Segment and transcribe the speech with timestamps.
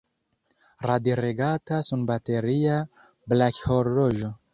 [0.91, 2.79] Radiregata sunbateria
[3.35, 4.31] brakhorloĝo.